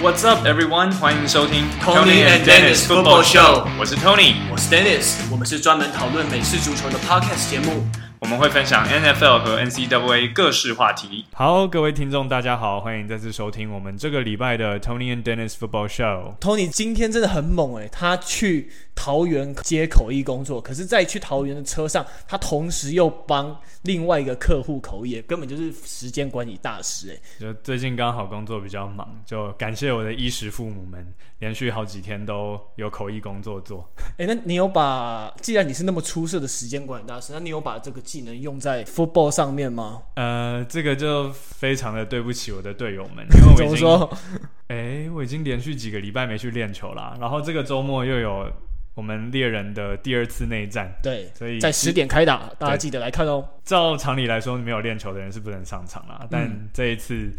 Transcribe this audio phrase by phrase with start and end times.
[0.00, 0.92] What's up, everyone？
[0.92, 3.66] 欢迎收听 Tony and Dennis Football Show。
[3.80, 5.16] 我是 Tony，我是 Dennis。
[5.28, 7.84] 我们是专门讨论美式足球的 Podcast 节目。
[8.20, 11.24] 我们会分享 NFL 和 NCAA 各式话题。
[11.32, 16.36] 好，各位听众，大家好，欢迎再次收听我们这个礼拜的 Tony and Dennis Football Show。
[16.40, 27.20] Tony 今天真的很猛诶，他去桃园接口译工作，可是，在去桃园的车上，他同时又帮另外一个客户口译，根本就是时间管理大师诶。
[27.38, 31.06] 就最近刚好工作比较忙，就感谢我的衣食父母们，
[31.38, 33.88] 连续好几天都有口译工作做。
[34.16, 40.00] 诶， 那你有把，既然你是那么出色的时间管理大师，那你有把这个技能用在 football 上面吗？
[40.14, 44.18] 呃，这个就非常的对不起我的队友们，因为我已经， 怎么说？
[44.68, 48.50] 诶，我已经连续几个礼拜没去练球啦，然后这个周末又有。
[48.94, 53.48] 我们猎人的第二次内战，对，所以在十点开打，大家记得来看哦。
[53.62, 56.26] 照常理来说，没有练球的人是不能上场啦。
[56.28, 57.30] 但这一次，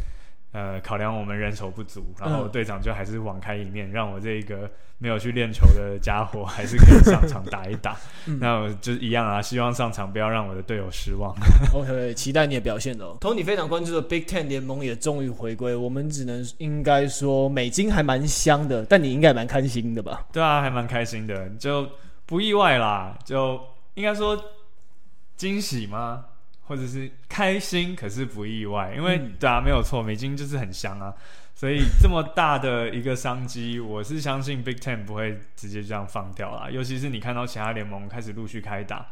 [0.51, 4.69] 呃，考量我们人手不足，然后队长就还是网开一面，让我这一个。
[5.01, 11.33] 没有去练球的家伙 还是可以上场打一打，嗯、那我就一样啊，希望上场不要让我的队友失望。
[11.73, 13.15] OK，期待你的表现哦。
[13.21, 20.25] Tony 非常关注的 Big Ten 联盟也终于回归，我们只能应该说美金还蛮香的，但你应该蛮开心的吧？
[20.33, 21.87] 对啊，还蛮开心的，就
[22.25, 23.57] 不意外啦，就
[23.93, 24.37] 应该说
[25.37, 26.25] 惊喜吗？
[26.69, 31.11] 或者是开心，可是不意外，因为、嗯、对啊，没有错，美金就是很香啊。
[31.55, 36.69] 所以这么大的一个商机，我是相信 Big Ten 不会直接这样放掉啦。
[36.69, 39.07] 尤其是你看到其他联盟开始陆续开打，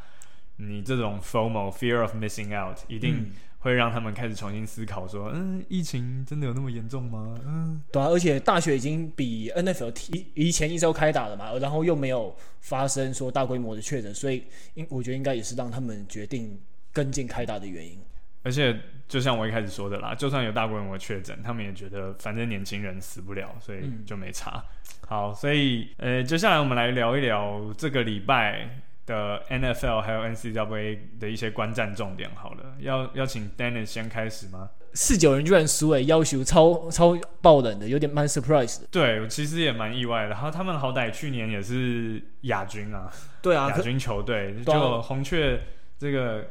[0.58, 7.36] 你这种 FOMO Fear of Missing Out 一定会让他们开始重新思考说，嗯，疫情真的有那么严重吗？
[7.44, 14.44] 嗯，对啊，而且大学已经比 NFL 提以前一周开打了嘛，然后又没有发生说大规模的确诊，所以
[14.76, 16.58] 应我觉得应该也是让他们决定
[16.98, 17.96] 跟进开打的原因。
[18.44, 18.76] 而且，
[19.08, 24.52] 就像我一开始说的啦，就算有大规模确诊，他们也觉得反正年轻人死不了，所以就没差。
[24.54, 24.64] 嗯、
[25.08, 28.70] 好，所以呃，接下来我们来聊一聊这个礼拜
[29.06, 32.30] 的 NFL 还有 NCAA 的一些观战重点。
[32.36, 34.70] 好了，要邀请 Dennis 先开始吗？
[34.94, 38.88] 四九人居然输诶，要求超超爆冷的，有点蛮 surprise 的。
[38.90, 40.30] 对，我其实也蛮意外的。
[40.30, 45.60] 然后他们好歹去年也是亚军啊，对啊，亚军球队，就红雀
[46.00, 46.48] 这个。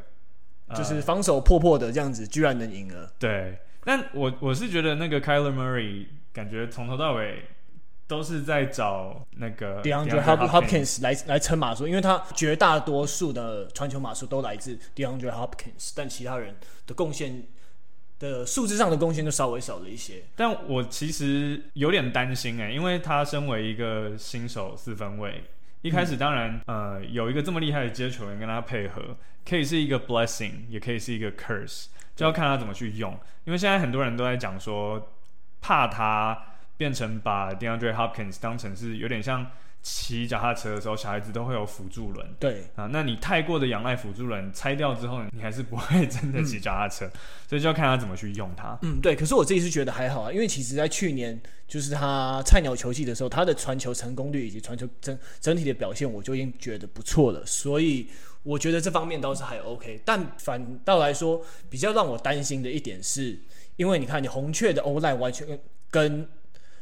[0.75, 3.12] 就是防守破破的这样子，呃、居然能赢了。
[3.19, 7.44] 对，但我我是觉得那个 Kyler Murray 感觉从头到尾
[8.09, 16.54] 都是在找那个 DeAndre Hopkins 来来撑马术，因为他绝大多数的传球马术都来自 DeAndre Hopkins，但其他人
[16.87, 17.44] 的贡献
[18.19, 20.22] 的数字上的贡献就稍微少了一些。
[20.34, 25.44] 但我其实有点担心哎、欸，因为他身为一个新手四分卫。
[25.87, 29.17] 一开始当然，呃，有一个这么厉害的接球员跟他配合，
[29.49, 31.87] 可以是一个 blessing，也可以是一个 curse，
[32.17, 33.13] 就要看他怎么去用。
[33.45, 35.13] 因为现在很多人都在讲说，
[35.61, 36.37] 怕他
[36.77, 39.47] 变成把 DeAndre Hopkins 当成是有点像。
[39.89, 42.27] 骑脚踏车的时候，小孩子都会有辅助轮。
[42.41, 47.13] 对啊，那你太过的仰赖辅助轮，拆掉之后，你还是不会真的骑脚踏车，嗯、
[47.49, 48.77] 所以就要看他怎么去用它。
[48.83, 49.15] 嗯，对。
[49.15, 57.47] 可是我自己是觉得还好啊，因为其实在去年就是他菜鸟球季的时候，他的传球成功率以及传球整整体的表现，我就已经觉得不错了。
[57.47, 58.09] 所以
[58.43, 60.01] 我觉得这方面倒是还 OK。
[60.05, 63.39] 但反倒来说，比较让我担心的一点是，
[63.77, 65.47] 因为你看你红雀的 O-line 完全
[65.93, 66.29] 跟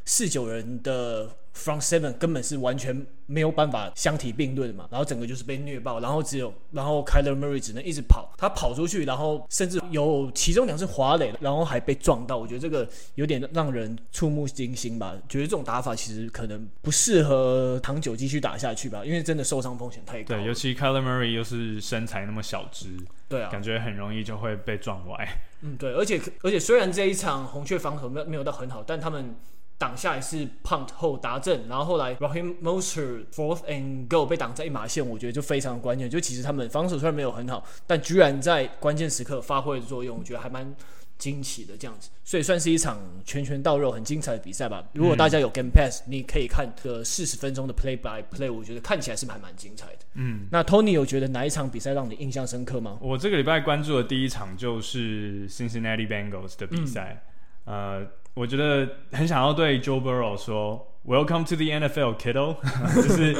[0.04, 1.30] 四九人的。
[1.56, 20.34] Front seven 根本是完全没有办法相提并论的嘛，然后整个就是被虐爆，然后只有然后 Kyler Murray 只能一直跑，他跑出去，然后甚至有其中两次滑垒，然后还被撞到，我觉得这个有点让人触目惊心吧，觉得这种打法其实可能不适合长久继续打下去吧，因为真的受伤风险太高。
[20.34, 22.88] 对，尤其 Kyler Murray 又是身材那么小只，
[23.28, 25.28] 对啊，感觉很容易就会被撞歪。
[25.60, 29.36] 嗯，对，而且而且虽然这一场红雀防守没有没有到很好，但他们。
[29.76, 36.08] 挡下来是 punt 后达阵，然后后来 Raheem Mostert fourth and goal 被挡在一码线，我觉得就非常关键。
[36.08, 40.74] 就其实他们防守虽然没有很好，但居然在关键时刻发挥的作用，我觉得还蛮
[41.18, 42.08] 惊奇的这样子。
[42.22, 44.82] 所以算是一场拳拳到肉、很精彩的比赛吧。
[44.94, 49.98] 如果大家有 Game Pass，你可以看个四十分钟的 Play by Play，我觉得看起来是还蛮精彩的。
[50.14, 52.96] 嗯，那 Tony 有觉得哪一场比赛让你印象深刻吗？
[53.02, 57.24] 我这个礼拜关注的第一场就是 Cincinnati Bengals 的比赛，
[57.64, 58.06] 嗯、呃。
[58.34, 62.56] 我觉得很想要对 Joe Burrow 说，Welcome to the NFL, kiddo。
[62.94, 63.32] 就是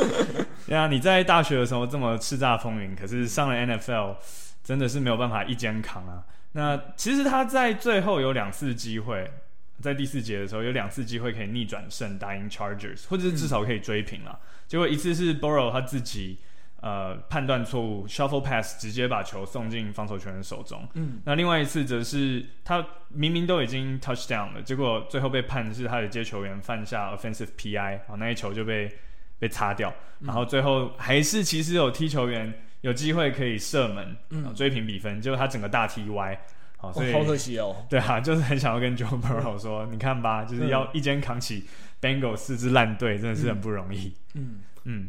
[0.69, 4.17] 呀，你在大学的时候这么叱咤风云，可是上了 NFL
[4.63, 6.25] 真的是没有办法一肩扛啊。
[6.53, 9.29] 那其实他在最后有两次机会，
[9.81, 14.31] 在第四节的时候有两次机会可以逆转胜，打赢 Chargers，或者是至少可以追平了。
[14.33, 16.39] 嗯、结果一次是 Burrow 他自己。
[16.85, 20.87] 呃判断错误，shuffle pass 直接把球送进防守球员手中。
[20.93, 28.95] 嗯，那另外一次则是他明明都已经 touchdown 了，结果最后被判是他的接球员犯下 offensive PI，好，那一球就被
[29.39, 29.89] 被擦掉，
[30.21, 32.53] 嗯、然后最后还是其实有踢球员
[32.83, 36.39] 有机会可以射门，嗯，追平比分，结果他整个大踢歪。
[36.93, 37.75] 所以、哦、好可惜哦。
[37.89, 41.65] 对啊， 就是很想要跟 Joe Burrow 说，嗯、你看吧，就是要一肩扛起
[41.99, 44.15] Bengals 四支烂队，真的是很不容易。
[44.35, 45.05] 嗯嗯。
[45.05, 45.09] 嗯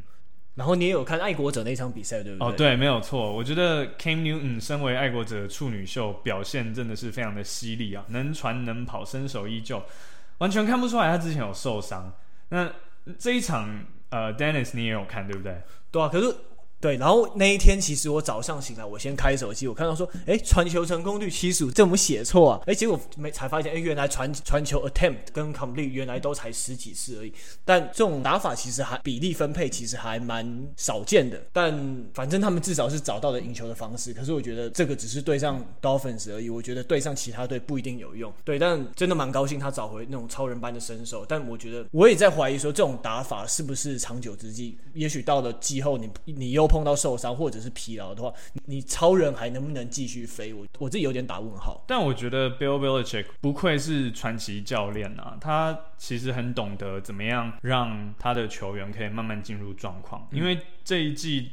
[0.55, 2.47] 然后你也有看爱国者那场比赛，对不对？
[2.47, 3.31] 哦，对，没有错。
[3.31, 9.83] 我觉得 Cam Newton 身为爱国者处女秀，表现真的是非常的犀利啊，能传能跑，身手依旧，
[10.39, 12.11] 完全看不出来他之前有受伤。
[12.49, 12.71] 那
[13.19, 15.61] 这一场，呃，Dennis 你也有看，对不对？
[15.91, 16.35] 对啊，可是。
[16.85, 22.61] 对，然后那一天其实我早上醒来，我先开手机，我看到说，哎，传球成功率七十五，这我们写错啊？
[22.67, 27.33] 哎，结果没才发现，哎，原来传传球 attempt 跟 complete 原来都才十几次而已。
[27.63, 30.47] 但这种打法其实还比例分配其实还蛮
[30.77, 31.41] 少见的。
[31.51, 31.75] 但
[32.13, 34.13] 反正他们至少是找到了赢球的方式。
[34.13, 38.31] 可是我觉得这个只是对上 Dolphins 而已，我觉得对上其他队不一定有用。
[38.43, 41.25] 对，但真的蛮高兴他找回那种超人般的身手。
[41.27, 44.77] 但我觉得我也在怀疑说，这种打法是不是长久之计？
[44.93, 46.69] 也许到了季后你你又。
[46.75, 48.33] 碰到受伤或者是疲劳的话，
[48.65, 50.53] 你超人还能不能继续飞？
[50.53, 51.81] 我我自己有点打问号。
[51.87, 61.51] 但我觉得 Bill Belichick 不愧是传奇教练啊，他其实很懂得怎么样让他的球员可以慢慢进入状况，因为这一季。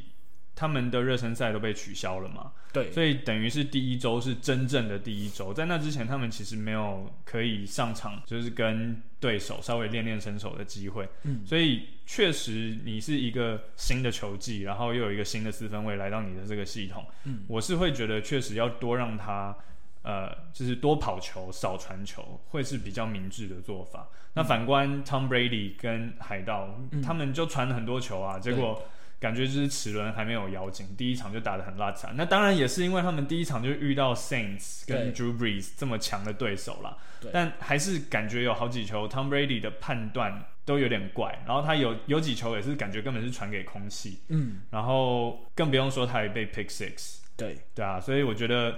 [0.54, 2.52] 他们的热身赛都被取消了嘛？
[2.72, 11.06] 对，所以等于是第一周是真正的第一周，在那之前，他们其实没有可以上场，就是跟对手稍微练练身手的机会。
[11.24, 19.54] 嗯，所以确实你是一个新的球技，然后又有一个新的四分位来到你的这个系统，嗯，我是会觉得确实要多让他，
[20.02, 24.08] 呃，就是多跑球、少传球，会是比较明智的做法。
[24.10, 28.82] 嗯，那反观 Tom Brady 跟海盗，嗯，他们就传了很多球啊，结果。
[29.22, 32.12] 感觉就是齿轮还没有咬紧，第一场就打得很拉惨。
[32.16, 36.96] 那当然也是因为他们第一场就遇到 Saints 跟 Drew Brees 这么强的对手啦。
[37.32, 44.18] 但还是感觉有好几球 Tom Brady 的判断都有点怪，然后他有有几球也是感觉根本是传给空气。
[44.28, 47.18] 嗯，然后更不用说他也被 Pick Six。
[47.36, 48.76] 对对啊，所以我觉得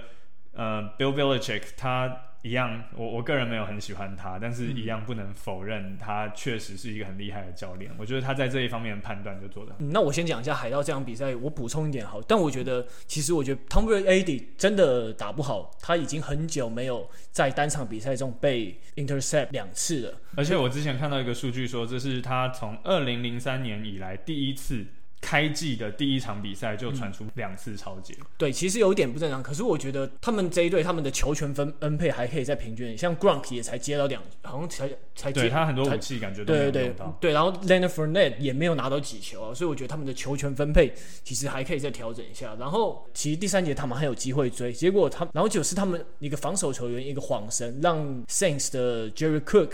[0.53, 2.15] 呃 Bill Belichick 他。
[2.45, 7.91] 一样，我我个人没有很喜欢他，但是一样不能否认他确实是一个很厉害的教练。
[7.97, 9.83] 我觉得他在这一方面的判断就做得很。
[9.83, 12.21] 嗯，那我先讲一下海盗这场比赛，我补充一点好。
[12.21, 20.13] 但我觉得，其实我觉得 Tom Brady 真的打不好，他已经很久没有在单场比赛中被 intercept 两次了。
[20.35, 24.85] 而且我之前看到一个数据说，这是他从二零零三年以来第一次。
[25.21, 29.41] 开季的第一场比赛就传出两次超节，嗯，对，其实有一点不正常。
[29.41, 42.55] 可是我觉得他们这一队他们的球权分分配还可以再平均，像 Gronk 也才接到两，好像才才接对他很多武器感觉都没有对对对，对，然后 Leonard Fournette 也没有拿到几球啊，所以我觉得他们的球权分配其实还可以再调整一下。
[42.59, 49.71] 然后其实第三节他们还有机会追，结果他然后就是他们一个防守球员一个晃神，让 Saints 的 Jerry Cook。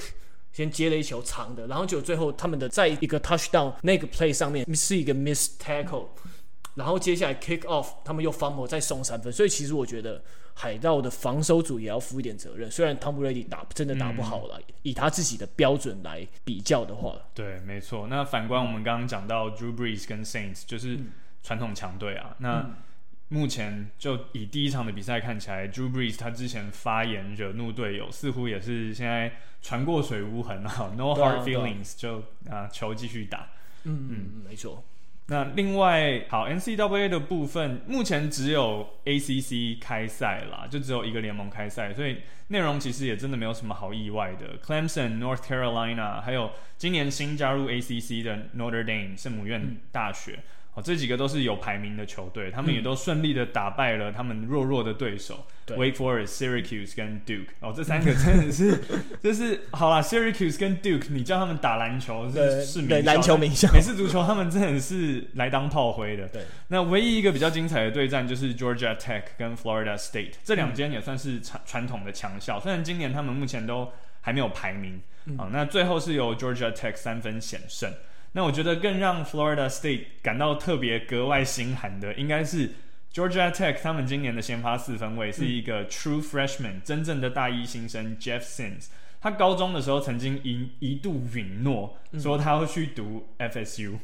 [0.51, 6.07] 先接了一球长的，然后就最后他们的在一个 touchdown 那个 play 上面是一个 miss tackle，
[6.75, 10.21] 然后接下来 kick off 他们又 fumble 再送三分，所以其实我觉得
[10.53, 12.69] 海盗的防守组也要负一点责任。
[12.69, 18.07] 虽然 Tom Brady 打真的打不好了，嗯、以他自己的标准来比较的话，对，没错。
[18.07, 21.00] 那反观我们刚刚讲到 Drew Brees 跟 Saints 就是
[21.44, 22.59] 传统强队啊，那。
[22.59, 22.75] 嗯
[23.33, 33.48] 目前就以第一场的比赛看起来，Drew Brees 他之前发言惹怒队友，似乎也是现在船过水无痕啊， No hard feelings，就啊球继续打。
[33.86, 34.84] 嗯嗯，没错。
[35.27, 42.17] 那另外好，NCAA 的部分目前只有 ACC 开赛啦，就只有一个联盟开赛，所以
[42.50, 44.58] 内容其实也真的没有什么好意外的。
[44.60, 50.34] Clemson、North Carolina，还有今年新加入 ACC 的 Notre Dame 圣母院大学。
[50.34, 57.48] 嗯哦，这几个都是有排名的球队，他们也都顺利的打败了他们弱弱的对手，嗯，Wake Forest、Syracuse 跟 Duke。
[57.60, 58.80] 哦，这三个 真的是，
[59.22, 66.25] 就是好啦，Syracuse 跟 Duke，你叫他们打篮球是是名篮球名校， 美式足球他们真的是来当炮灰的。
[66.30, 75.01] 对，那唯一一个比较精彩的对战就是 Georgia Tech 跟 Florida State，这两间也算是传传统的强校，虽然今年他们目前都还没有排名。
[75.25, 77.92] 嗯，哦，那最后是由 Georgia Tech 三分险胜。
[78.34, 82.72] 那我觉得更让 Florida State 感到特别格外心寒的，应该是
[83.14, 88.88] Georgia Tech 他们今年的先发四分位是一个 True Freshman，真正的大一新生 Jeff Sims。
[89.20, 93.98] 他高中的时候曾经一一度允诺说他会去读 FSU，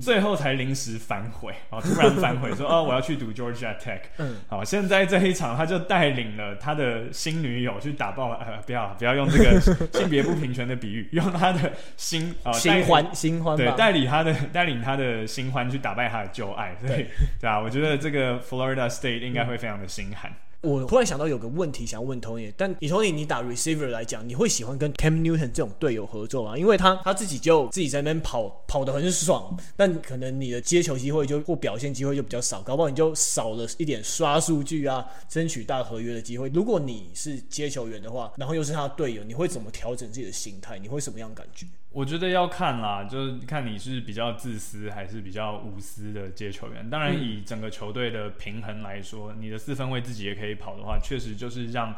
[0.00, 4.00] 最后才临时反悔，哦，突然反悔说 哦，我要去读 Georgia Tech。
[4.18, 9.60] 嗯，好，现在这一场他就带领了他的新女友去打爆了，呃，不要不要用这个
[9.98, 17.06] 性别不平权的比喻，用他的新呃 新欢新欢对，带领他的带领他的新欢去打败他的旧爱，对对，
[17.40, 20.30] 对啊，我觉得这个 Florida State 应该会非常的心寒。
[20.30, 26.58] 嗯我突然想到有个问题想要问 Tony，但以 Tony 你打 receiver 来讲，你会喜欢跟 Cam Newton 这种队友合作吗？
[26.58, 36.50] 因为他他自己就自己在那边跑跑得很爽，但可能你的接球机会就或表现机会就比较少，搞不好你就少了一点刷数据啊，争取大合约的机会。
[36.50, 40.78] 如果你是接球员的话，然后又是他的队友，你会怎么调整自己的心态？
[40.78, 41.66] 你会什么样感觉？
[41.92, 46.88] 我觉得要看啦，就是看你是比较自私还是比较无私的接球员。
[46.88, 51.94] 当然，以整个球队的平衡来说，你的四分卫自己也可以跑的话，确实就是让。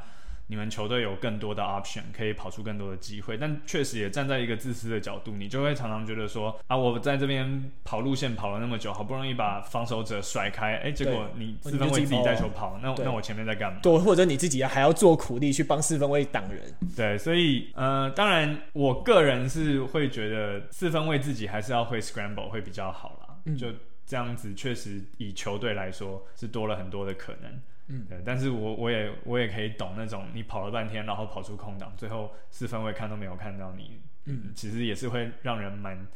[0.48, 13.78] 你们球队有更多的 option，可以跑出更多的机会，但确实也站在一个自私的角度，你就会常常觉得说啊，我在这边跑路线跑了那么久，好不容易把防守者甩开，哎，结果你四分卫自己带球跑，那那我前面在干嘛？
[13.82, 16.60] 对，或者你自己还要做苦力去帮四分卫挡人。
[16.94, 23.68] 对，所以呃，当然我个人是会觉得四分卫自己还是要会 scramble 会比较好啦，嗯、就
[24.04, 27.58] 这样子确实以球队来说是多了很多的可能。
[27.92, 36.06] 嗯，对，但是我我也我也可以懂那种你跑了半天，然后跑出空档，最后四分位看都没有看到你，嗯，其实也是会让人蛮，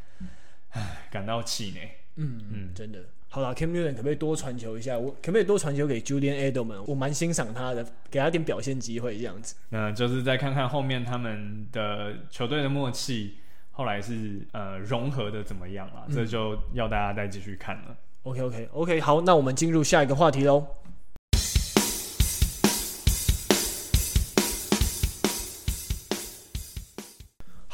[0.71, 1.91] 唉，感到气馁。
[2.17, 3.05] 嗯嗯，真的。
[3.29, 4.97] 好了，Cam Newton 可不可以多传球一下？
[4.97, 6.83] 我可不可以多传球给 Julian Edelman？
[6.87, 9.57] 我蛮欣赏他的，给他点表现机会这样子。
[9.69, 13.35] 那，就是再看看后面他们的球队的默契，
[13.73, 16.07] 后来是呃融合的怎么样了？
[16.11, 17.89] 这就要大家再继续看了。
[17.89, 20.67] 嗯、OK OK OK，好，那我们进入下一个话题喽。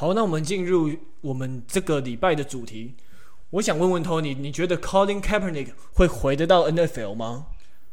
[0.02, 0.90] 好，那我们进入
[1.21, 2.97] 我们这个礼拜的主题。
[3.50, 7.47] 我想问问 Tony，你觉得 Colin Kaepernick 会回得到 NFL 吗？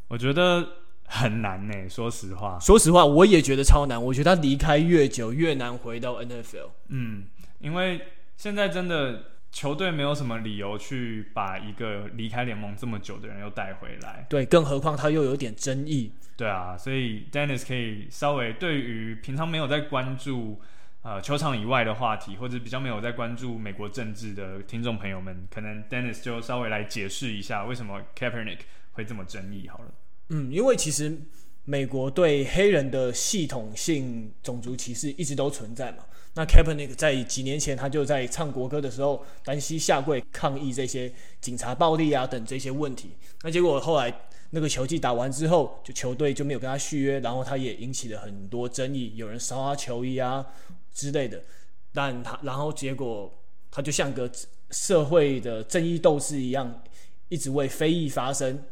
[0.07, 0.67] 我觉得
[1.05, 1.87] 很难呢。
[1.87, 4.03] 说实话，说实话，我也觉得超难。
[4.03, 6.71] 我觉得他离开越久，越难回到 NFL。
[6.87, 7.25] 嗯，
[7.59, 8.01] 因为
[8.35, 14.25] 现在真的球队没有什么理由去把一个离开联盟这么久的人又带回来。
[14.27, 16.11] 对，更何况他又有点争议。
[16.35, 20.59] 对啊，所以 Dennis 可以稍微对于平常没有在关注。
[21.01, 28.59] 呃，球场以外的话题，或者比较没有在关注美国政治的听众朋友们，可能 Dennis 就稍微来解释一下为什么 Kaepernick
[28.91, 29.85] 会这么争议好了。
[30.27, 31.17] 嗯，因为其实
[31.63, 35.99] 美国对黑人的系统性种族歧视一直都存在嘛。
[36.35, 43.11] 那 Kaepernick 在几年前他就在唱国歌的时候单膝下跪抗议这些警察暴力啊等这些问题。
[43.41, 44.13] 那结果后来
[44.49, 50.45] 那个球季打完之后，就球队就没有跟他续约，然后他也引起了很多争议，有人烧他球衣啊。
[50.93, 51.41] 之类的，
[51.93, 53.31] 但他然后结果
[53.71, 54.29] 他就像个
[54.71, 56.83] 社会的正义斗士一样，
[57.27, 58.63] 一直为非议发声，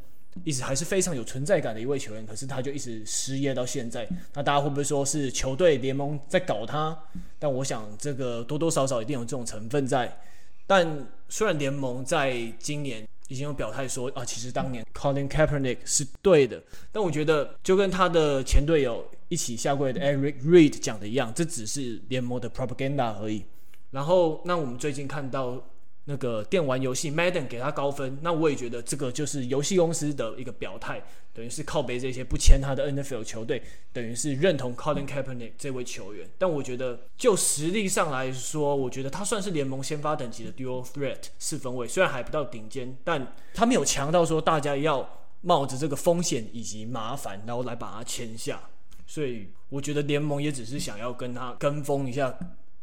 [0.43, 2.25] 一直还是非常有存在感的一位球员。
[2.25, 4.07] 可是他就一直失业到现在。
[4.33, 6.97] 那大家会不会说是球队联盟在搞他？
[7.39, 10.19] 但我想这个多多少少一定有这种成分在。
[10.65, 19.05] 但虽然联盟在今年已经有表态说啊，其实当年 Colin Kaepernick 是对的，但我觉得就跟他的前队友。
[19.29, 23.43] 一起下跪的 Eric Reid 讲的一样，这只是联盟的 propaganda 而已。
[23.91, 25.61] 然后，那我们最近看到
[26.09, 33.61] 那个电玩游戏 Madden 给他高分，那我也觉得这个就是游戏公司的一个表态，等于是靠北这些不签他的 NFL 球队，
[33.91, 36.25] 等于是认同 Colin Kaepernick 这位球员。
[36.37, 48.61] 但我觉得就实力上来说，我觉得他算是联盟先发等级的 dual threat 四分卫，虽然还不到顶尖，但他没有强到说大家要冒着这个风险以及麻烦，然后来把他签下。
[49.05, 52.37] 所以我觉得联盟也只是想要跟他跟风一下，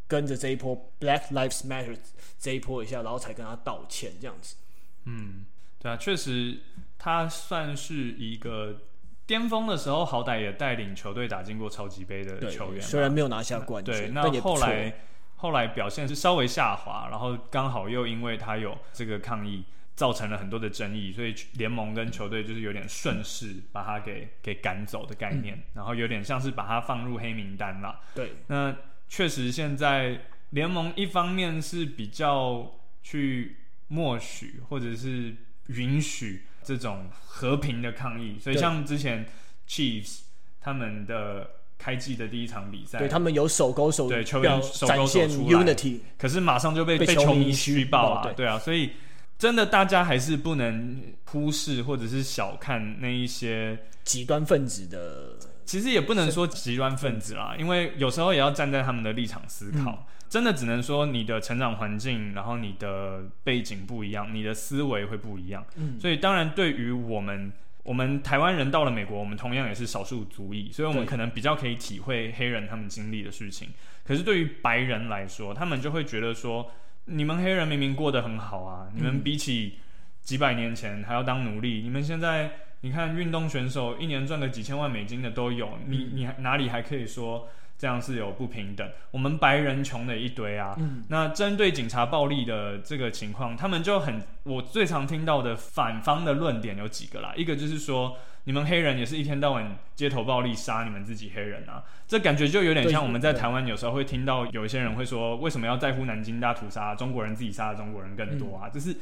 [0.07, 1.97] 跟着这一波 Black Lives Matter
[2.39, 4.57] 这一波一下，然后才跟他道歉这样子。
[5.05, 5.45] 嗯，
[5.79, 6.59] 对啊，确实
[6.99, 8.81] 他算是一个
[9.27, 14.95] 巅峰的时候，好歹也带领球队打进过超级杯的球员，虽然没有拿下冠军，对，那后来
[15.37, 19.65] 后来表现是稍微下滑，然后刚好又因为他有这个抗议。
[19.97, 28.01] 造成了很多的争议，所以联盟跟球队就是有点顺势把他给给赶走的概念，嗯，然后有点像是把他放入黑名单了。
[28.13, 28.75] 对，那
[29.09, 33.57] 确实现在联盟一方面是比较去
[33.89, 35.35] 默许或者是
[35.67, 39.27] 允许这种和平的抗议，所以像之前
[39.69, 40.21] Chiefs
[40.61, 48.93] 他们的开季的第一场比赛，对他们有手勾手对球员手勾手出来，Unity，可是马上就被被球迷嘘爆啊，对啊，所以。
[49.37, 59.91] 真的，大家还是不能忽视或者是小看那一些极端分子的其实也不能说极端分子啦，因为有时候也要站在他们的立场思考。
[59.91, 65.65] 嗯、真的只能说你的成长环境，然后你的背景不一样，你的思维会不一样。
[65.77, 67.53] 嗯，所以当然对于我们，
[67.83, 73.71] 我们台湾人到了美国，我们同样也是少数族裔，所以我们可能比较可以体会黑人他们经历的事情。
[74.05, 76.71] 可是对于白人来说，他们就会觉得说，
[77.07, 79.79] 你们黑人明明过得很好啊，你们比起
[80.21, 82.53] 几百年前还要当奴隶，你们现在。
[82.85, 87.49] 你看运动选手一年赚个几千万美金的都有，你你哪里还可以说
[87.79, 88.87] 这样是有不平等？
[89.11, 90.77] 我们白人穷的一堆啊。
[90.79, 91.03] 嗯。
[91.09, 97.33] 那针对警察暴力的这个情况，他们就很，我最常听到的反方的论点有几个啦。
[97.35, 106.95] 一个就是说，你们黑人也是一天到晚街头暴力杀你们自己黑人啊，这感觉就有点像我们在台湾有时候会听到有一些人会说，为什么要在乎南京大屠杀？
[106.95, 108.95] 中国人自己杀的中国人更多啊，就是，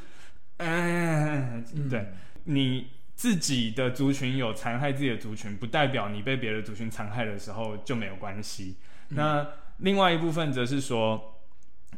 [0.59, 2.13] 嗯，对，
[2.45, 2.87] 你。
[3.15, 8.77] 自己的族群有残害自己的族群，不代表你被别的族群残害的时候就没有关系。
[9.11, 9.47] 嗯、那
[9.79, 11.39] 另外一部分则是说，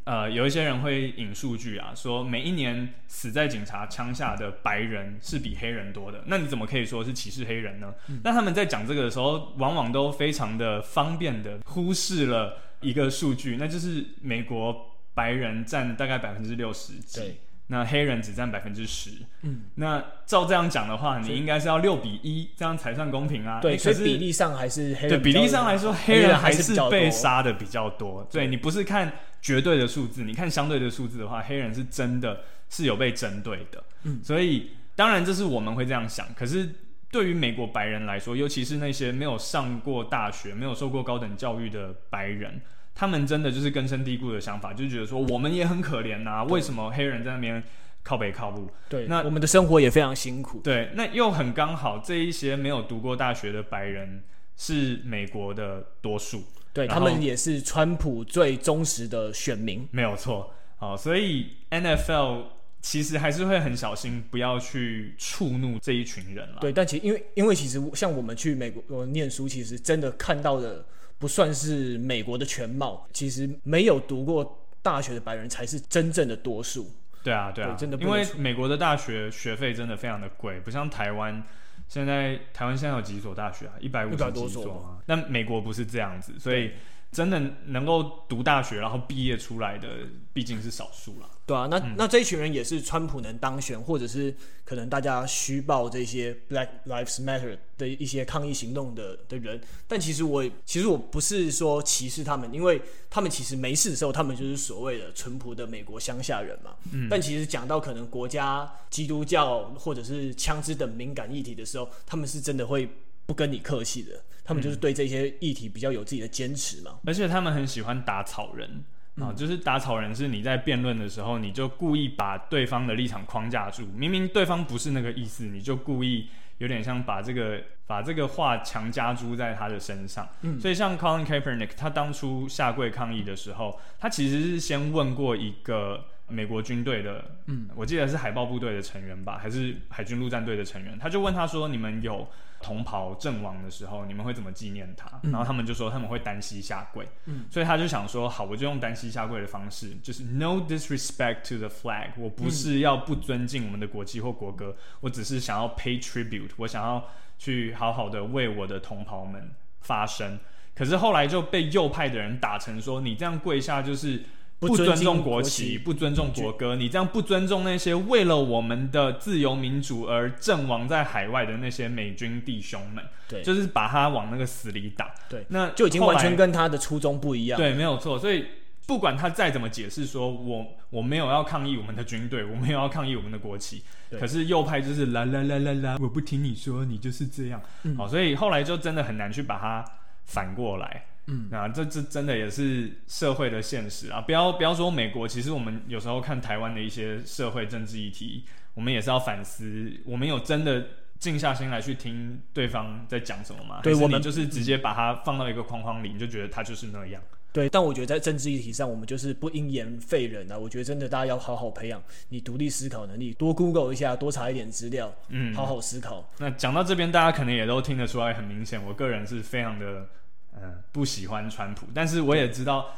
[0.04, 6.24] 呃，有一些人会引数据啊，说每一年死在警察枪下的白人是比黑人多的。
[6.26, 7.94] 那你怎么可以说是歧视黑人呢？
[8.08, 17.36] 嗯、那他们在讲这个的时候，往往都非常的方便的忽视了一个数据，那就是美国白人占大概百分之六十几。
[17.68, 23.58] 那黑人只占百分之十，嗯，那照这样讲的话，你应该是要六比一，这样才算公平啊。
[23.60, 25.08] 对，所以比例上还是黑人。
[25.08, 28.22] 对，比例上来说，黑人还是被杀的比较多。
[28.30, 33.82] 对，你不是看绝对的数字，你看相对的数字的话，黑人是真的是有被针对的。
[34.02, 36.68] 嗯，所以当然这是我们会这样想，可是
[37.10, 42.60] 对于美国白人来说，尤其是那些没有上过大学、没有受过高等教育的白人。
[42.94, 47.60] 他们真的就是根深蒂固的想法，就觉得说我们也很可怜呐、啊，为什么黑人在那边
[48.04, 48.70] 靠北靠路？
[48.88, 50.60] 对，那我们的生活也非常辛苦。
[50.60, 54.22] 对，那又很刚好，这一些没有读过大学的白人
[54.56, 60.54] 是美国的多数，对，他们也是川普最忠实的选民，没有错。
[60.76, 62.44] 好，所以 NFL
[62.80, 66.58] 其实还是会很小心，不要去触怒这一群人了。
[66.60, 70.86] 对，但其实因为因为其实像我们去美国念书，其实真的看到的。
[71.18, 76.90] 不算是美国的全貌，其实没有读过大学的白人才是真正的多数。
[77.22, 81.42] 对啊，对啊，对真的，因为美国的大学学费真的非常的贵，不像台湾。
[81.86, 83.74] 现在台湾现在有几所大学啊？
[83.78, 85.00] 一百五十几所啊。
[85.06, 86.72] 那美国不是这样子，所以
[87.12, 89.88] 真的能够读大学然后毕业出来的，
[90.32, 91.28] 毕竟是少数了。
[91.46, 99.60] 对啊，那、嗯、那这一群人也是川普能当选，或者是可能大家虚报这些 Black Lives Matter 的一些抗议行动的的人。
[99.86, 102.80] 但其实我其实我不是说歧视他们，因为
[103.10, 106.74] 他们其实没事的时候，他们就是所谓的淳朴的美国乡下人嘛。
[106.92, 107.08] 嗯。
[107.10, 112.88] 但其实讲到可能国家、基督教或者是枪支等敏感议题的时候，他们是真的会
[113.26, 114.12] 不跟你客气的。
[114.46, 117.00] 他们就是对这些议题比较有自己的坚持嘛。
[117.04, 118.82] 而且他们很喜欢打草人。
[119.16, 130.28] 啊、哦，就是打草人，是你在辩论的时候，你就故意把对方的立场框架住，明明对方不是那个意思，你就故意有点像把这个把这个话强加诸在他的身上。
[130.42, 142.26] 嗯，所以像 Colin Kaepernick，他当初下跪抗议的时候，他其实是先问过一个美国军队的，嗯，我记得是海豹部队的成员吧，还是海军陆战队的成员，他就问他说：“你们有？”
[142.64, 145.20] 同袍阵亡的时候，你们会怎么纪念他？
[145.22, 147.06] 嗯、然后他们就说他们会单膝下跪。
[147.26, 152.12] 嗯、所以他就想说，好，我就用单膝下跪的方式，就是 no disrespect to the flag。
[152.16, 157.04] 我不是要不尊敬我们的国旗或国歌，我只是想要 pay tribute，我想要
[157.38, 159.50] 去好好的为我的同袍们
[159.82, 160.40] 发声。
[160.74, 164.22] 可是后来就被右派的人打成说，你这样跪下就是。
[164.60, 178.18] 不尊重国旗，不尊重国歌，你这样不尊重那些为了我们的自由民主而阵亡在海外的那些美军弟兄们，对，就是把他往那个死里打，对，那就已经完全跟他的初衷不一样，对，没有错。
[178.18, 178.46] 所以
[178.86, 183.82] 不管他再怎么解释，说我我没有要抗议我们的军队，我没有要抗议我们的国旗，
[184.18, 189.84] 可是右派就是啦啦啦啦啦，我不听你说，你就是这样，嗯、好，所以后来就真的很难去把它
[190.24, 191.04] 反过来。
[191.26, 194.20] 嗯，那这这真的也是社会的现实啊！
[194.20, 200.86] 不要不要说美国，其实我们有时候看台湾的一些社会政治议题，我们也是要反思，我们有真的
[201.18, 203.80] 静下心来去听对方在讲什么吗？
[203.82, 207.22] 对，我们就是直接把它放到一个框框里，你就觉得他就是那样。
[207.54, 210.58] 对，但我觉得在政治议题上，我们就是不因言废人啊！
[210.58, 216.28] 我觉得真的大家要好好培养你独立思考能力，多 Google 一下，多查一点资料，嗯，好好思考。
[216.36, 220.06] 那讲到这边，大家可能也都听得出来，很明显，我个人是非常的。
[220.54, 222.94] 嗯，不喜欢川普，但是我也知道，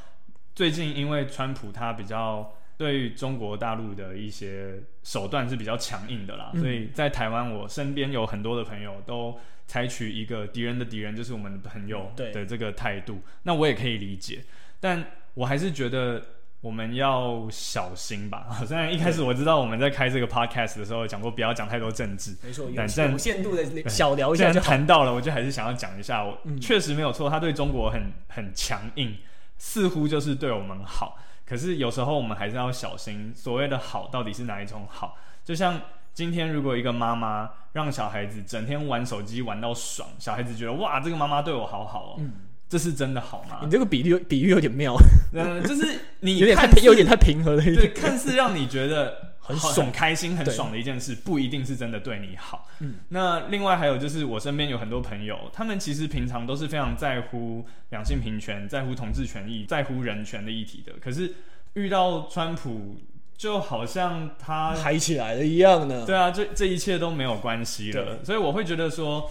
[0.55, 12.31] 最近因为川普他比较对于中国大陆的一些手段是比较强硬的啦，嗯、所以在台湾我身边有很多的朋友都采取一个敌人的敌人就是我们的朋友对。
[12.33, 14.45] 的这个态度，那我也可以理解，
[14.79, 16.23] 但我还是觉得。
[16.67, 18.49] 我们要小心吧。
[18.67, 24.51] 虽然一开始我知道我们在开这个 podcast 的时候讲过，不要讲太多政治，没错，有限度的 小聊一下。
[24.51, 26.25] 既然谈到了，我就还是想要讲一下。
[26.25, 29.17] 我嗯、确实没有错，他对中国很很强硬，
[29.59, 31.17] 似乎就是对我们好。
[31.47, 35.17] 可是有时候我们还是要小心，所谓的好到底是哪一种好？
[35.45, 35.81] 就像
[36.13, 42.17] 今天，如果一个妈妈让小孩子整天玩手机玩到爽，小孩子觉得哇，这个妈妈对我好好哦。
[42.19, 42.33] 嗯
[42.69, 43.61] 这是真的好吗？
[43.63, 44.97] 你这个比喻比喻有点妙，
[45.33, 52.67] 嗯，就是你 有点太有点太平和了一点，对，看似让你觉得很爽、很开心、很爽的一件事，不一定是真的对你好。
[52.81, 61.33] 嗯，那另外还有就是，我身边有很多朋友，他们其实平常都是非常在乎两性平权、在乎同志权益、在乎人权的议题的，可是
[61.75, 62.97] 遇到川普，
[63.37, 66.05] 就好像他嗨起来了一样呢。
[66.05, 69.31] 对啊，这这一切都没有关系了，所以我会觉得说。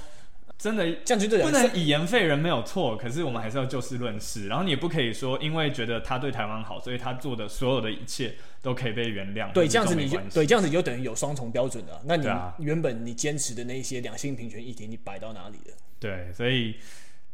[0.58, 4.48] 真的这样就不能以言废人没有错，可是我们还是要就事论事。
[4.48, 9.52] 然后你也不可以说，因为觉得他对台湾好，所以他做的所有的一切都可以被原谅。
[9.52, 12.02] 对，这样子你就对，这样子你就等于有双重标准了。
[12.06, 12.26] 那你
[12.60, 15.76] 原本你坚持的那些两性平权议题，你摆到哪里了？
[16.00, 16.78] 对，所以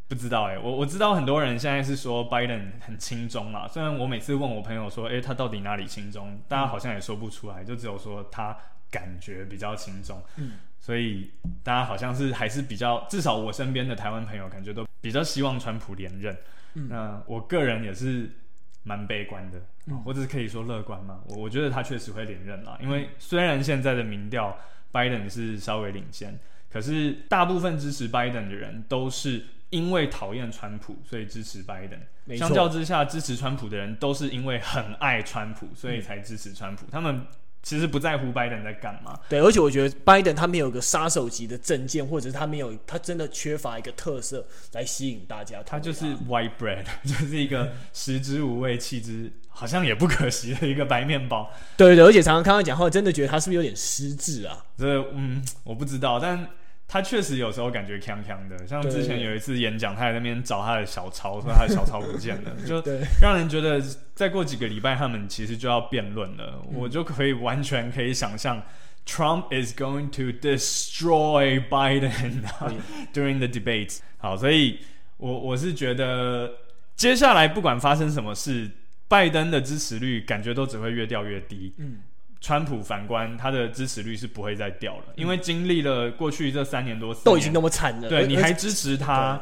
[0.07, 3.67] 不知道哎、欸，我我知道很多人现在是说拜登很轻中啦。
[3.71, 6.41] 虽然我每次问我朋友说，哎、欸，他到底哪里轻中？
[6.47, 8.57] 大家好像也说不出来，就只有说他
[8.89, 10.19] 感觉比较轻中。
[10.38, 10.53] 嗯。
[10.82, 11.30] 所以
[11.62, 16.36] 大家好像是还是比较，至少我身边的台湾朋友感觉都比较希望川普连任。
[16.74, 18.32] 嗯，那我个人也是
[18.82, 21.22] 蛮悲观的，嗯，或者是可以说乐观嘛。
[21.28, 24.58] 我我觉得他确实会连任啦，因为虽然现在的民调
[24.91, 32.00] 拜登是稍微领先，可是大部分支持拜登的人都是因为讨厌川普，所以支持拜登。
[32.36, 36.88] 相较之下，支持川普的人都是因为很爱川普，所以才支持川普。
[36.91, 37.28] 他们。
[37.63, 45.62] 其实不在乎拜登在干嘛，对，而且我觉得拜登他没有一个杀手级的政见，或者是他没有，他真的缺乏一个特色来吸引大家。
[45.63, 51.52] 他就是 white bread， 就是一个食之无味，弃之好像也不可惜的一个白面包。
[51.78, 54.65] 对对，而且常常看他讲话，真的觉得他是不是有点失智啊？
[54.78, 56.47] 这嗯，我不知道，但。
[56.93, 62.84] 他确实有时候感觉锵锵的，像之前有一次演讲，他在那边找他的小抄，说他的小抄不见了， 就
[63.21, 63.82] 让人觉得
[64.13, 68.62] 再过几个礼拜他们其实就要辩论了，我就可以完全可以想象
[69.08, 72.43] ，Trump is going to destroy Biden
[73.13, 73.99] during the debate。
[74.17, 74.80] 好，所以
[75.15, 76.51] 我我是觉得
[76.97, 78.69] 接下来不管发生什么事，
[79.08, 81.73] 拜登的支持率感觉都只会越掉越低。
[81.77, 81.99] 嗯。
[82.41, 89.39] 川普反观他的支持率是不会再掉了，因为经历了过去这三年多年，都已经那么惨了，对，你还支持他，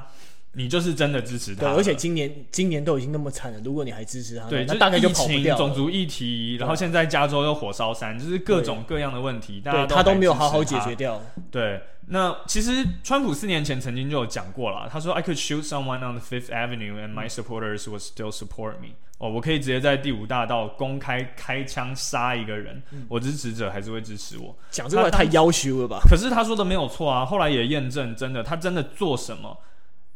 [0.53, 1.61] 你就是真的支持他。
[1.61, 5.55] 对，而且今年今年都已经那么惨了，如果你还支持他，对，那大概就跑不掉。
[5.55, 11.21] 种族议题，然后现在加州又火烧山，就是各种各样的问题，大家他都没有好好解决掉。
[11.51, 24.55] 对，那其实川普四年前曾经就有讲过了，他说：“I could shoot someone on the Fifth Avenue and my supporters would still support me。”哦，我可以直接在第五大道公开开枪杀一个人，嗯，我支持者还是会支持我。
[24.71, 25.99] 讲这话太要求了吧？
[26.09, 29.57] 可是他说的没有错啊，后来也验证，真的，他真的做什么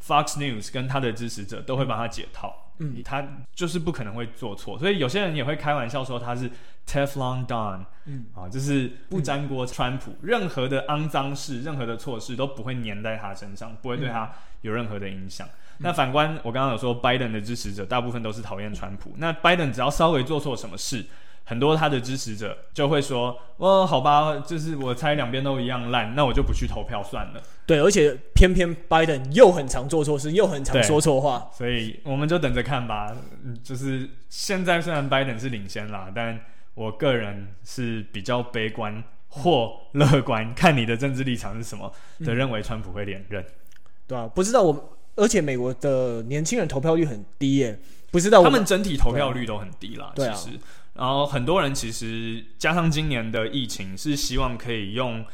[0.06, 2.72] ，Fox News 跟他的支持者都会帮他解套。
[2.80, 6.50] 嗯，他就是不可能会做错，所以有些人也会开玩笑说他是
[6.88, 15.48] Teflon Don，嗯，啊，就是不粘锅川普，任何的肮脏事、任何的错事都不会粘在他身上，不会对他有任何的影响。
[15.78, 19.14] 那反观我刚刚有说，拜登的支持者大部分都是讨厌川普。
[19.18, 21.06] 那拜登只要稍微做错什么事，
[21.46, 33.16] 很多他的支持者就会说：“哦，好吧，就是我猜两边都一样烂，那我就不去投票算了。”对，而且偏偏拜登又很常做错事，又很常说错话，所以我们就等着看吧。
[33.64, 36.40] 就是现在虽然拜登是领先啦，但
[36.74, 43.42] 我个人是比较悲观或乐观，看你的政治立场是什么的，认为川普会连任。
[43.42, 43.54] 嗯、
[44.08, 44.90] 对啊，不知道我。
[45.16, 47.80] 而且美国的年轻人投票率很低耶，
[48.10, 50.12] 不知道他们整体投票率都很低啦。
[50.16, 50.60] 对啊，其实，
[50.94, 55.26] 然后很多人其实加上今年的疫情，是希望可以用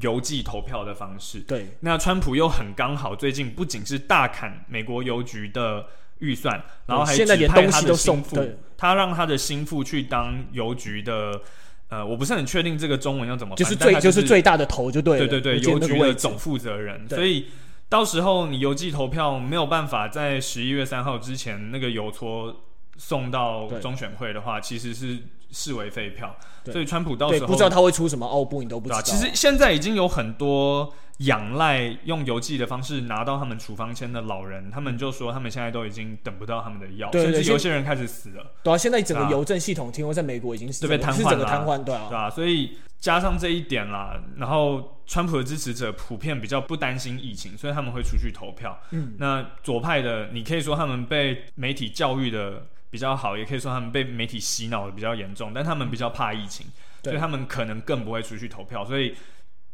[0.00, 1.40] 邮寄投票的方式。
[1.40, 5.86] 对，那川普又很刚好，最近不仅是大砍美国邮局的
[6.18, 8.38] 预算，然后还指派他的心腹，
[8.76, 11.40] 他让他的心腹去当邮局的。
[11.88, 17.46] 呃，我不是很确定这个中文要怎么，就是最就是，就是最大的头就对了，对对对，邮局的总负责人，所以。
[17.88, 22.64] 到时候你邮寄投票没有办法在十一月三号之前那个邮戳
[22.96, 25.18] 送到中选会的话，其实是
[25.50, 26.36] 视为废票。
[26.66, 29.02] 所以川普到时候不知道他会出什么奥布，你都不知道。
[29.02, 30.92] 其实现在已经有很多
[31.24, 38.52] 仰赖用邮寄的方式拿到他们处方签的老人，他们就说他们现在都已经等不到他们的药，甚至有些人开始死了。
[38.62, 48.78] 对啊，现在整个邮政系统听说在美国已经是被瘫痪了，瘫痪，对啊，对啊，所以加上这一点啦，然后川普的支持者普遍比较不担心疫情，所以他们会出去投票。
[48.90, 56.66] 嗯，那左派的，你可以说他们被媒体教育的比较好，也可以说他们被媒体洗脑的比较严重，但他们比较怕疫情，
[57.02, 59.14] 所以他们可能更不会出去投票，所以。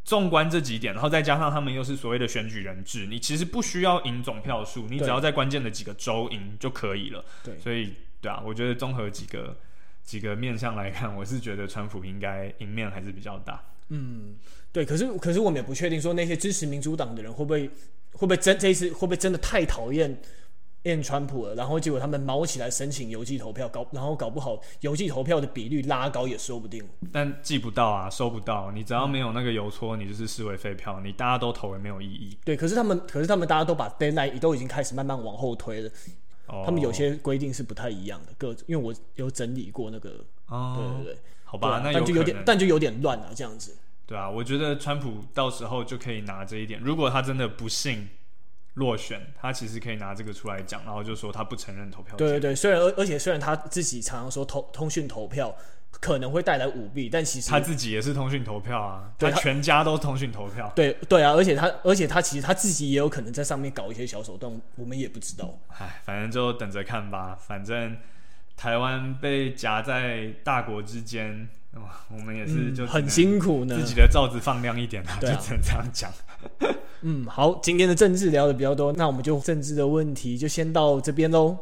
[0.09, 7.23] 纵观这几点，然后再加上他们又是所谓的选举人制，你其实不需要赢总票数，你只要在关键的几个州赢就可以了。
[7.43, 9.55] 对，所以对啊，我觉得综合几个
[10.03, 13.63] 几个面向来看，我是觉得川普应该赢面还是比较大。
[13.89, 14.35] 嗯，
[14.71, 17.67] 对，可是可是我们也不确定说那些支持民主党的人会不会
[18.13, 20.19] 会不会真这一次会不会真的太讨厌。
[20.81, 26.83] 变川普了，然后结果他们毛起来申请邮寄投票，搞然后搞不好邮寄投票的比率拉高也说不定。
[27.11, 32.37] 但寄不到啊，收不到，你只要没有那个邮戳，你就是视为废票，你大家都投也没有意义。
[32.45, 35.89] 对，可是他们，可是他们大家都把 deadline 都已经开始慢慢往后推了。
[36.47, 36.63] 哦。
[36.65, 40.25] 他们有些规定是不太一样的，各因为我有整理过那个。
[40.47, 40.75] 哦。
[40.77, 41.21] 对对对。
[41.43, 43.75] 好吧，啊、那但就有点，但就有点乱了，这样子。
[44.05, 48.07] 对啊，我觉得川普到时候就可以拿这一点，如果他真的不幸。
[48.75, 52.15] 落选，他其实可以拿这个出来讲，然后就说他不承认投票。
[52.15, 55.53] 对对对，虽然而而且虽然他自己常常说投通讯投票
[55.99, 60.71] 可能会带来舞弊，但其实他自己也是通讯投票啊，对，他全家都通讯投票。
[60.75, 65.59] 对对啊，而且他而且他其实他自己也有可能在上面搞一些小手段，我们也不知道。
[65.77, 67.35] 唉，反正就等着看吧。
[67.35, 67.97] 反正
[68.55, 71.49] 台湾被夹在大国之间，
[72.09, 73.75] 我们也是就、嗯、很辛苦呢。
[73.75, 76.11] 自己的罩子放亮一点啊，就只能这样讲。
[77.01, 81.57] 嗯，好，今天的政治聊得比较多，那我们就政治的问题就先到这边喽。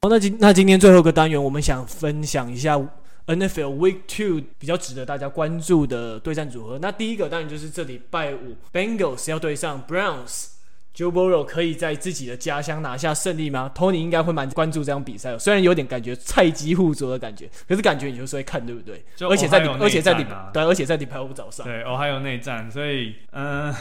[0.00, 2.78] 好，那今那今天最后一个单元，我们想分享一下
[3.26, 6.78] NFL Week Two 比较值得大家关注的对战组合。
[6.80, 10.55] 那第一个当然就是这礼拜五，Bengals 要对上 Browns。
[10.96, 19.04] Joe Burrow 可以在自己的家乡拿下胜利吗？Tony 应该会蛮关注这场比赛，虽然有点感觉菜鸡互啄的感觉，可是感觉你就是会看，对不对？
[19.14, 23.76] 就而且在礼，而且在礼，对，而且在礼拜五早上，对，哦，还有内战，所以，嗯、呃，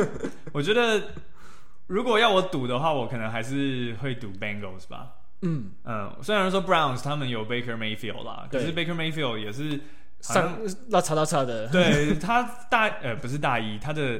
[0.52, 1.02] 我觉得
[1.88, 5.12] 如果要我赌的话，我可能还是会赌 Bengals 吧。
[5.42, 9.78] 嗯嗯，虽然说 Browns 他们有 Baker Mayfield 啦，可是 Baker Mayfield 也是
[10.22, 14.18] 上那叉叉叉的，对他大呃不是大一，他的。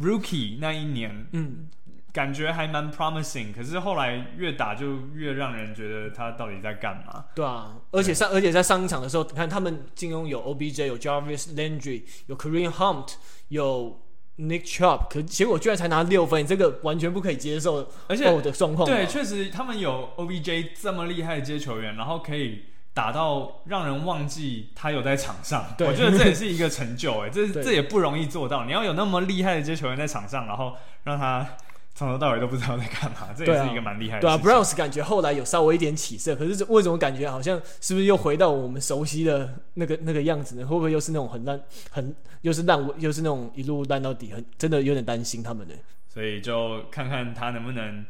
[0.00, 1.68] Rookie 那一年，嗯，
[2.12, 7.26] 感觉还蛮 promising，可是后来越打就越让人觉得他到底在干嘛？
[7.34, 13.14] 对啊，而且上而且在上一场的时候，你看他们阵中有 OBJ，有 Jarvis Landry，有 Kareem Hunt，
[13.48, 14.00] 有
[14.38, 18.86] Nick Chubb，可结果居然才拿六分，这个完全不可以接受，而且的状况。
[18.86, 22.64] 对，确实他们有 OBJ 这么厉害的接球员，然后可以。
[22.94, 28.64] 打到让人忘记他有在场上，我觉得这也是一个成就哎，这 这也不容易做到。
[28.64, 31.44] 你要有那么厉害的接球员在场上，然后让他
[31.92, 34.20] 从头到尾都不知道在干嘛，这也是一个蛮厉害的。
[34.20, 40.64] 对啊，对啊，Browns 感觉后来有稍微一点起色，可是为什么感觉好像是不是又回到我们熟悉的那个那个样子呢？
[40.64, 45.74] 会不会又是那种很烂、很又是烂又是那种一路烂到底，很真的有点担心他们呢？
[46.08, 48.06] 所以就看看他能不能，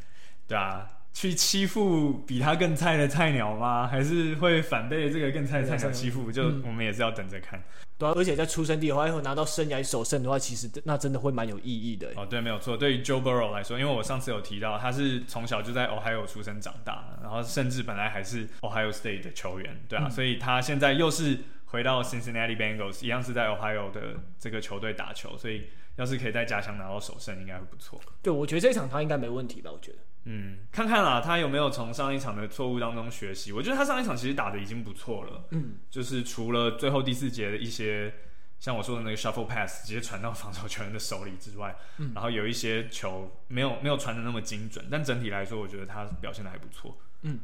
[0.47, 0.87] 对啊。
[1.14, 3.87] 去欺负比他更菜的菜鸟吗？
[3.87, 6.31] 还是会反被这个更菜的菜鸟欺负？
[6.31, 7.62] 就我们也是要等着看。
[7.96, 12.11] 对啊，而且在出生地的话，要拿到生涯首胜的话，其实那真的会蛮有意义的。
[12.16, 12.77] 哦，对，没有错。
[12.77, 28.00] 对于 Joe Burrow 来说，因为我上次有提到，他是从小就在 Ohio 出生长大，然后甚至本来还是 Ohio State 的球员，对啊，嗯、所以他现在又是回到 Cincinnati Bengals，一样是在 Ohio 的这个球队打球，所以要是可以在家乡拿到首胜，应该会不错。
[28.20, 29.70] 对，我觉得这一场他应该没问题吧？
[29.72, 29.98] 我觉得。
[30.26, 33.52] 嗯，看看啦，他有没有从上一场的错误当中学习？
[33.52, 35.44] 我觉得他上一场其实打的已经不错了。
[35.50, 38.12] 嗯，就是除了最后第四节的一些，
[38.58, 46.96] 像我说的那个 shuffle pass 直接传到防守球员的手里之外，嗯，然后有一些球没有没有传的那么精准，但整体来说，我觉得他表现的还不错。
[47.20, 47.40] 嗯，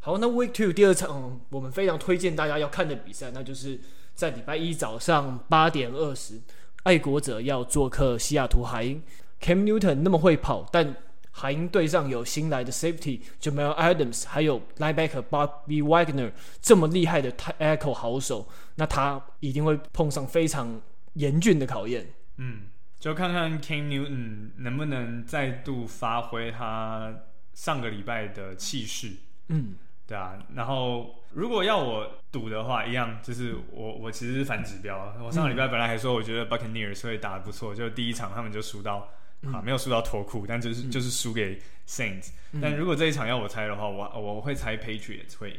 [0.00, 3.80] 好，那 Week Two 第二场我们非常推荐大家要看的比赛，那就是
[4.14, 6.42] 在礼拜一早上八点二十，
[6.82, 9.02] 爱国者要做客西雅图海鹰。
[9.38, 10.96] Cam Newton 那么会跑，但
[11.38, 20.80] 海鹰队上有新来的 Safety Jamal Adams，还有 Linebacker Bobby Wagner 这么厉害的 Tackle 好手，那他一定会碰上非常
[21.12, 22.06] 严峻的考验。
[22.38, 22.62] 嗯，
[22.98, 27.14] 就看看 King Newton 能不能再度发挥他
[27.52, 29.12] 上个礼拜的气势。
[29.48, 29.74] 嗯，
[30.06, 30.38] 对啊。
[30.54, 35.14] 然后如果要我赌的话，一样就是我我其实是反指标。
[35.22, 39.06] 我上个礼拜本来还说我觉得 Buccaneers 会打得不错，就第一场他们就输到。
[39.52, 42.60] 啊，没有输到脱裤，但就是、嗯、就是输给 Saints、嗯。
[42.60, 45.56] 但如果这一场要我猜的话，我我会猜 Patriots 会赢。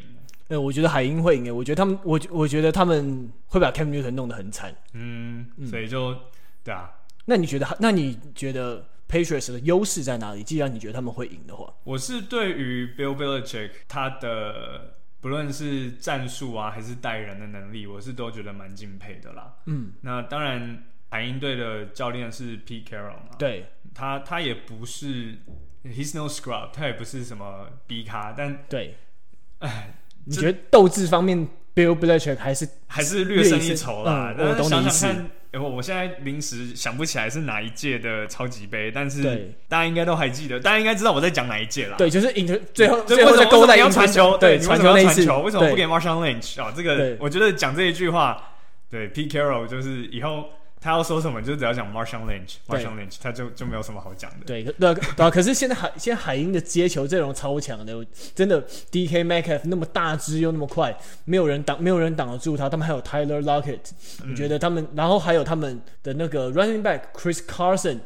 [0.49, 1.53] 呃，我觉得海鹰会赢。
[1.53, 4.73] 我觉得他们，我我觉得他们会把 Cam Newton 弄得很惨。
[4.93, 6.15] 嗯，所以就
[6.63, 6.89] 对啊。
[7.25, 7.77] 那你觉得？
[7.81, 10.41] 那你觉得 Patriots 的优势在哪里？
[10.43, 19.55] 既然你觉得他们会赢的话，我是对于 Bill Belichick 他的不论是战术啊，还是带人的能力，我是都觉得蛮敬佩的啦。
[19.65, 25.37] 嗯，那当然，海鹰队的教练是 Pete Carroll 嘛，对，他他也不是
[25.83, 28.95] He's no scrub，他也不是什么 B 咖，但对，
[29.59, 29.93] 哎。
[30.29, 34.35] 你觉得斗志方面，Bill Belichick 还是还是略胜一筹啦。
[34.37, 35.07] 嗯、我懂你意思。
[35.53, 39.23] 我我现在临时想不起来是哪一届的超级杯，但是
[39.69, 41.95] 大家应该都还记得，大家应该知道我在讲哪一届啦。
[41.97, 46.73] 对，就是 inter 最后最后的勾带要传球，对，传球那一次，为什么不给 Marshall Lynch 啊？
[46.75, 48.49] 这个我觉得讲这一句话，
[48.89, 50.49] 对 Pete Carroll 就是以后。
[50.87, 54.45] 他要说什么，就只要讲 Marshall Lynch，Marshall Lynch，他就就没有什么好讲的。
[54.45, 55.29] 对，对，对。
[55.29, 57.93] 可是现在海现在海鹰的接球阵容超强的，
[58.33, 62.69] 真的 DK Metcalf 那么大只又那么快，没有人挡，没有人挡得住他。
[62.69, 63.81] 他们还有 Tyler Lockett，
[64.25, 64.87] 你觉得他们？
[64.95, 67.99] 然后还有他们的那个 Running Back Chris Carson，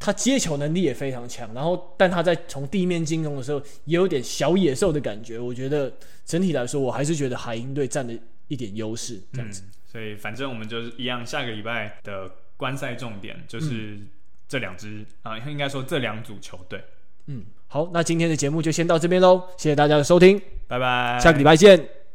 [0.00, 1.48] 他接球能力也非常强。
[1.54, 5.38] 然后，但他在从地面进攻的时候，也有点小野兽的感觉。
[5.38, 5.92] 我觉得
[6.24, 8.12] 整体来说，我还是觉得海鹰队占了
[8.48, 9.62] 一点优势，这样子。
[9.64, 13.98] 嗯所以反正我们就是一样，下个礼拜的观赛重点就是
[14.46, 16.84] 这两支、嗯、啊，应该说这两组球队。
[17.28, 22.05] 嗯，好，那今天的节目就先到这边喽，谢谢大家的收听，拜拜，下个礼拜见。